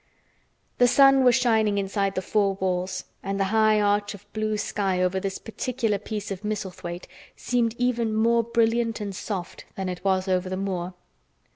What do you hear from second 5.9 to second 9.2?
piece of Misselthwaite seemed even more brilliant and